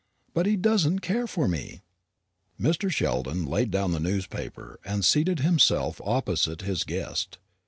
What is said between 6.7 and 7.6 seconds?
guest.